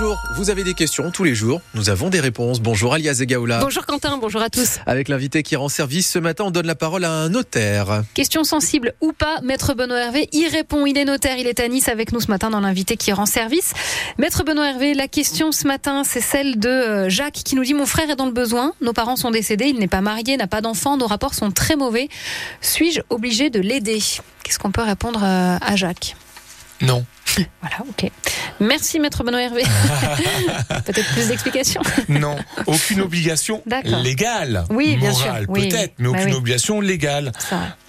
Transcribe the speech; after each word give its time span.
jour, 0.00 0.22
vous 0.34 0.48
avez 0.48 0.64
des 0.64 0.72
questions. 0.72 1.10
Tous 1.10 1.24
les 1.24 1.34
jours, 1.34 1.60
nous 1.74 1.90
avons 1.90 2.08
des 2.08 2.20
réponses. 2.20 2.60
Bonjour 2.60 2.94
Alias 2.94 3.14
Zegaoula. 3.14 3.58
Bonjour 3.60 3.84
Quentin, 3.84 4.16
bonjour 4.16 4.40
à 4.40 4.48
tous. 4.48 4.78
Avec 4.86 5.08
l'invité 5.08 5.42
qui 5.42 5.56
rend 5.56 5.68
service 5.68 6.10
ce 6.10 6.18
matin, 6.18 6.44
on 6.44 6.50
donne 6.50 6.66
la 6.66 6.74
parole 6.74 7.04
à 7.04 7.10
un 7.10 7.28
notaire. 7.28 8.02
Question 8.14 8.42
sensible 8.42 8.94
ou 9.02 9.12
pas, 9.12 9.42
Maître 9.42 9.74
Benoît 9.74 9.98
Hervé 9.98 10.30
y 10.32 10.48
répond. 10.48 10.86
Il 10.86 10.96
est 10.96 11.04
notaire, 11.04 11.36
il 11.36 11.46
est 11.46 11.60
à 11.60 11.68
Nice 11.68 11.88
avec 11.88 12.12
nous 12.12 12.20
ce 12.20 12.28
matin 12.28 12.48
dans 12.48 12.60
l'invité 12.60 12.96
qui 12.96 13.12
rend 13.12 13.26
service. 13.26 13.74
Maître 14.16 14.42
Benoît 14.42 14.70
Hervé, 14.70 14.94
la 14.94 15.06
question 15.06 15.52
ce 15.52 15.66
matin, 15.66 16.02
c'est 16.02 16.22
celle 16.22 16.58
de 16.58 16.70
euh, 16.70 17.08
Jacques 17.10 17.34
qui 17.44 17.54
nous 17.54 17.64
dit 17.64 17.74
Mon 17.74 17.84
frère 17.84 18.08
est 18.08 18.16
dans 18.16 18.24
le 18.24 18.32
besoin, 18.32 18.72
nos 18.80 18.94
parents 18.94 19.16
sont 19.16 19.30
décédés, 19.30 19.66
il 19.66 19.78
n'est 19.78 19.86
pas 19.86 20.00
marié, 20.00 20.38
n'a 20.38 20.46
pas 20.46 20.62
d'enfant, 20.62 20.96
nos 20.96 21.08
rapports 21.08 21.34
sont 21.34 21.50
très 21.50 21.76
mauvais. 21.76 22.08
Suis-je 22.62 23.02
obligé 23.10 23.50
de 23.50 23.60
l'aider? 23.60 23.98
Qu'est-ce 24.44 24.58
qu'on 24.58 24.72
peut 24.72 24.80
répondre 24.80 25.20
euh, 25.22 25.58
à 25.60 25.76
Jacques? 25.76 26.16
Non. 26.80 27.04
Voilà, 27.60 27.76
ok. 27.88 28.10
Merci 28.60 29.00
Maître 29.00 29.24
Benoît 29.24 29.40
Hervé. 29.42 29.62
Peut-être 30.84 31.12
plus 31.12 31.28
d'explications. 31.28 31.80
Non, 32.08 32.36
aucune 32.66 33.00
obligation 33.00 33.62
légale. 33.84 34.64
Oui, 34.70 34.96
bien 34.96 35.12
sûr. 35.14 35.34
Oui, 35.48 35.68
peut-être, 35.68 35.94
mais 35.98 36.08
bah 36.08 36.10
aucune 36.18 36.30
oui. 36.32 36.36
obligation 36.36 36.80
légale. 36.80 37.32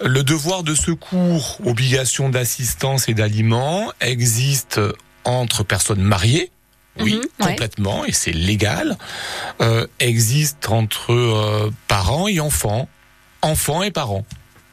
Le 0.00 0.22
devoir 0.22 0.62
de 0.62 0.74
secours, 0.74 1.58
obligation 1.64 2.28
d'assistance 2.30 3.08
et 3.08 3.14
d'aliments 3.14 3.92
existe 4.00 4.80
entre 5.24 5.62
personnes 5.62 6.02
mariées. 6.02 6.50
Oui, 7.00 7.14
Mhm, 7.14 7.20
ouais. 7.20 7.50
complètement, 7.52 8.04
et 8.04 8.12
c'est 8.12 8.32
légal. 8.32 8.98
Euh, 9.62 9.86
existe 9.98 10.68
entre 10.68 11.12
euh, 11.12 11.70
parents 11.88 12.28
et 12.28 12.38
enfants, 12.38 12.86
enfants 13.40 13.82
et 13.82 13.90
parents, 13.90 14.26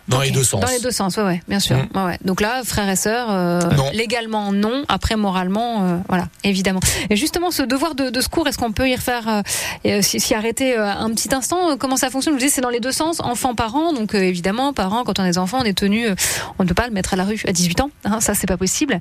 dans 0.09 0.21
les 0.21 0.31
deux 0.31 0.43
sens. 0.43 0.61
Dans 0.61 0.71
les 0.71 0.79
deux 0.79 0.91
sens, 0.91 1.15
ouais, 1.17 1.23
ouais, 1.23 1.41
bien 1.47 1.59
sûr. 1.59 1.77
Mm. 1.77 1.87
Ouais, 1.95 2.03
ouais. 2.03 2.17
Donc 2.25 2.41
là, 2.41 2.63
frères 2.65 2.89
et 2.89 2.95
sœurs, 2.95 3.27
euh, 3.29 3.59
légalement 3.93 4.51
non, 4.51 4.83
après 4.87 5.15
moralement, 5.15 5.83
euh, 5.83 5.97
voilà, 6.09 6.27
évidemment. 6.43 6.79
Et 7.09 7.15
justement, 7.15 7.51
ce 7.51 7.61
devoir 7.61 7.95
de, 7.95 8.09
de 8.09 8.21
secours, 8.21 8.47
est-ce 8.47 8.57
qu'on 8.57 8.71
peut 8.71 8.89
y 8.89 8.95
refaire, 8.95 9.27
euh, 9.27 9.41
euh, 9.85 10.01
s'y 10.01 10.33
arrêter 10.33 10.77
euh, 10.77 10.91
un 10.91 11.11
petit 11.11 11.33
instant 11.33 11.71
euh, 11.71 11.75
Comment 11.77 11.95
ça 11.95 12.09
fonctionne? 12.09 12.33
Vous 12.33 12.39
disiez, 12.39 12.51
c'est 12.51 12.61
dans 12.61 12.69
les 12.69 12.79
deux 12.79 12.91
sens, 12.91 13.19
enfants-parents. 13.19 13.93
Donc 13.93 14.16
euh, 14.16 14.19
évidemment, 14.19 14.73
parents, 14.73 15.03
quand 15.03 15.19
on 15.19 15.25
est 15.25 15.38
enfant, 15.38 15.59
on 15.61 15.66
est 15.66 15.77
tenu, 15.77 16.07
euh, 16.07 16.16
on 16.57 16.63
ne 16.63 16.67
peut 16.67 16.73
pas 16.75 16.88
le 16.88 16.94
mettre 16.94 17.13
à 17.13 17.17
la 17.17 17.23
rue 17.25 17.41
à 17.47 17.51
18 17.51 17.81
ans. 17.81 17.91
Hein, 18.05 18.19
ça, 18.19 18.33
c'est 18.33 18.47
pas 18.47 18.57
possible. 18.57 18.99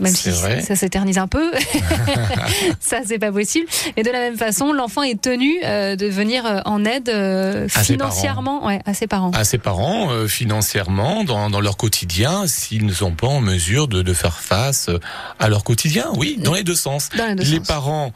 Même 0.00 0.14
si 0.14 0.30
vrai. 0.30 0.62
ça 0.62 0.74
s'éternise 0.74 1.18
un 1.18 1.28
peu, 1.28 1.52
ça 2.80 2.98
c'est 3.06 3.18
pas 3.18 3.30
possible. 3.30 3.66
Et 3.96 4.02
de 4.02 4.10
la 4.10 4.18
même 4.18 4.36
façon, 4.36 4.72
l'enfant 4.72 5.02
est 5.02 5.20
tenu 5.20 5.60
euh, 5.64 5.96
de 5.96 6.06
venir 6.06 6.46
euh, 6.46 6.60
en 6.64 6.84
aide 6.84 7.08
euh, 7.08 7.66
À 7.74 7.82
ses 7.84 7.96
parents. 7.96 8.10
financièrement, 8.10 8.66
ouais, 8.66 8.80
à 8.86 8.94
ses 8.94 9.06
parents. 9.06 9.30
à 9.32 9.44
ses 9.44 9.58
parents 9.58 10.10
euh, 10.10 10.26
financièrement 10.26 11.24
dans, 11.24 11.50
dans 11.50 11.60
leur 11.60 11.76
quotidien 11.76 12.46
s'ils 12.46 12.86
ne 12.86 12.92
sont 12.92 13.12
pas 13.12 13.26
en 13.26 13.40
mesure 13.40 13.86
de, 13.88 14.02
de 14.02 14.12
faire 14.14 14.38
face 14.40 14.88
à 15.38 15.48
leur 15.48 15.62
quotidien. 15.64 16.06
Oui, 16.16 16.36
dans 16.38 16.54
les 16.54 16.64
deux 16.64 16.74
sens. 16.74 17.10
Dans 17.16 17.26
les 17.26 17.34
deux 17.34 17.44
les 17.44 17.58
sens. 17.58 17.66
parents 17.66 18.12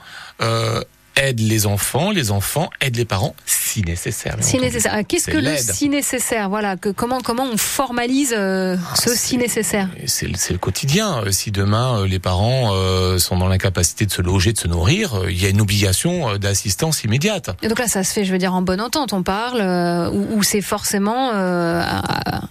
aident 1.16 1.40
les 1.40 1.66
enfants, 1.66 2.10
les 2.10 2.30
enfants 2.30 2.70
aident 2.80 2.96
les 2.96 3.04
parents 3.04 3.34
si 3.78 3.84
nécessaire. 3.84 4.36
Si 4.40 4.58
nécessaire. 4.58 4.92
Ah, 4.94 5.04
Qu'est-ce 5.04 5.30
que 5.30 5.36
le 5.36 5.56
si 5.56 5.88
nécessaire 5.88 6.48
Voilà, 6.48 6.76
que 6.76 6.88
comment 6.88 7.20
comment 7.20 7.44
on 7.44 7.56
formalise 7.56 8.34
euh, 8.36 8.76
ce 8.94 9.10
Ah, 9.10 9.12
si 9.14 9.16
c'est- 9.16 9.36
nécessaire? 9.36 9.88
C'est 10.06 10.26
le- 10.52 10.58
quotidien. 10.58 11.22
Euh, 11.24 11.30
Si 11.30 11.50
demain 11.52 12.00
euh, 12.00 12.06
les 12.08 12.18
parents 12.18 12.70
euh, 12.74 13.18
sont 13.18 13.36
dans 13.38 13.46
l'incapacité 13.48 14.06
de 14.06 14.10
se 14.12 14.22
loger, 14.22 14.52
de 14.52 14.58
se 14.58 14.66
nourrir, 14.68 15.20
il 15.28 15.40
y 15.40 15.46
a 15.46 15.48
une 15.50 15.60
obligation 15.60 16.36
d'assistance 16.38 17.04
immédiate. 17.04 17.50
Et 17.62 17.68
donc 17.68 17.78
là, 17.78 17.86
ça 17.86 18.02
se 18.02 18.12
fait, 18.12 18.24
je 18.24 18.32
veux 18.32 18.38
dire, 18.38 18.54
en 18.54 18.62
bonne 18.62 18.80
entente. 18.80 19.12
On 19.12 19.22
parle 19.22 19.60
euh, 19.60 20.10
ou, 20.10 20.42
c'est 20.42 20.60
forcément 20.62 21.30
à, 21.32 22.02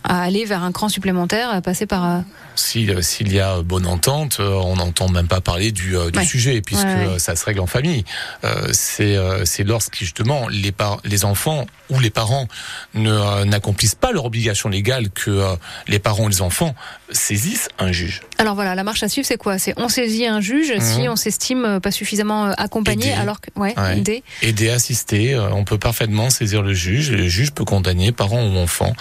à 0.03 0.21
aller 0.21 0.45
vers 0.45 0.63
un 0.63 0.71
cran 0.71 0.87
supplémentaire, 0.89 1.49
à 1.49 1.61
passer 1.61 1.85
par. 1.85 2.21
Si 2.55 2.89
s'il 3.01 3.31
y 3.33 3.39
a 3.39 3.61
bonne 3.61 3.85
entente, 3.85 4.39
on 4.39 4.75
n'entend 4.77 5.09
même 5.09 5.27
pas 5.27 5.41
parler 5.41 5.71
du, 5.71 5.91
du 5.91 5.95
Ouais. 6.17 6.25
sujet 6.25 6.61
puisque 6.61 6.85
Ouais, 6.87 7.07
ouais. 7.07 7.19
ça 7.19 7.35
se 7.35 7.45
règle 7.45 7.59
en 7.59 7.67
famille. 7.67 8.03
C'est 8.71 9.15
c'est 9.45 9.63
lorsque 9.63 9.95
justement 9.97 10.47
les 10.47 10.71
par 10.71 10.97
les 11.03 11.16
enfants 11.25 11.65
ou 11.89 11.99
les 11.99 12.09
parents 12.09 12.47
ne 12.93 13.11
euh, 13.11 13.45
n'accomplissent 13.45 13.95
pas 13.95 14.11
leur 14.11 14.25
obligation 14.25 14.69
légale 14.69 15.09
que 15.09 15.29
euh, 15.31 15.55
les 15.87 15.99
parents 15.99 16.25
ou 16.25 16.29
les 16.29 16.41
enfants 16.41 16.75
saisissent 17.11 17.69
un 17.79 17.91
juge. 17.91 18.21
Alors 18.37 18.55
voilà, 18.55 18.75
la 18.75 18.83
marche 18.83 19.03
à 19.03 19.09
suivre, 19.09 19.25
c'est 19.27 19.37
quoi? 19.37 19.57
C'est 19.59 19.73
on 19.77 19.87
saisit 19.89 20.25
un 20.27 20.41
juge 20.41 20.73
si 20.79 21.01
Mhm. 21.01 21.09
on 21.09 21.15
s'estime 21.15 21.65
euh, 21.65 21.79
pas 21.79 21.91
suffisamment 21.91 22.45
accompagné, 22.57 23.13
alors 23.13 23.39
que 23.41 23.49
ouais, 23.55 23.73
Ouais. 23.77 23.97
aidé. 23.97 24.23
Aider, 24.41 24.69
assister, 24.69 25.37
on 25.37 25.63
peut 25.63 25.77
parfaitement 25.77 26.29
saisir 26.29 26.61
le 26.61 26.73
juge. 26.73 27.09
et 27.11 27.15
Le 27.15 27.27
juge 27.27 27.51
peut 27.51 27.65
condamner 27.65 28.11
parents 28.11 28.43
ou 28.43 28.57
enfants 28.57 28.93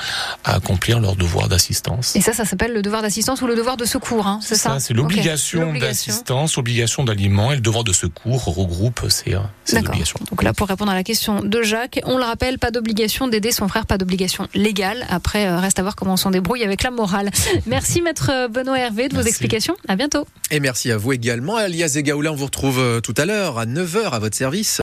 à 0.45 0.55
accomplir 0.55 1.01
leur 1.01 1.17
devoir 1.17 1.49
d'assistance. 1.49 2.15
Et 2.17 2.21
ça, 2.21 2.33
ça 2.33 2.45
s'appelle 2.45 2.73
le 2.73 2.83
devoir 2.83 3.03
d'assistance 3.03 3.43
ou 3.43 3.47
le 3.47 3.57
devoir 3.57 3.77
de 3.77 3.85
secours, 3.85 4.27
hein, 4.27 4.39
c'est 4.43 4.55
ça? 4.57 4.79
c'est 4.79 4.93
Ok. 4.93 4.99
l'obligation 4.99 5.73
d'assistance, 5.75 6.59
obligation 6.59 7.05
d'aliment 7.05 7.53
et 7.53 7.57
le 7.57 7.61
devoir 7.61 7.85
de 7.85 7.93
secours 7.93 8.45
regroupe 8.45 9.07
ces, 9.09 9.37
obligations. 9.77 10.21
Donc 10.31 10.43
là, 10.43 10.53
pour 10.53 10.69
répondre 10.69 10.91
à 10.93 10.95
la 10.95 11.03
question 11.05 11.41
de 11.41 11.63
Jacques, 11.63 11.96
on 12.05 12.19
le 12.19 12.25
rappelle, 12.25 12.59
pas 12.59 12.71
d'obligation 12.71 13.29
d'aider 13.29 13.53
son 13.53 13.69
frère, 13.69 13.87
pas 13.87 13.99
d'obligation 13.99 14.49
légale. 14.55 15.07
Après, 15.09 15.47
euh, 15.47 15.59
reste 15.59 15.79
à 15.79 15.83
voir 15.83 15.97
comment 15.97 16.15
on 16.15 16.17
s'en 16.17 16.31
débrouille 16.31 16.65
avec 16.65 16.83
la 16.83 16.91
morale. 16.91 17.31
Merci 17.67 18.03
Maître 18.03 18.31
euh, 18.33 18.49
Benoît 18.49 18.79
Hervé 18.79 19.09
de 19.09 19.15
vos 19.15 19.23
explications. 19.23 19.77
À 19.89 19.97
bientôt. 19.97 20.27
Et 20.51 20.61
merci 20.61 20.93
à 20.93 20.97
vous 20.97 21.13
également 21.13 21.57
Alias 21.57 21.89
Zegaoula. 21.89 22.33
On 22.33 22.37
vous 22.37 22.45
retrouve 22.45 22.79
euh, 22.79 23.01
tout 23.01 23.15
à 23.17 23.25
l'heure 23.25 23.59
à 23.59 23.67
9h 23.67 24.11
à 24.11 24.19
votre 24.19 24.37
service. 24.37 24.69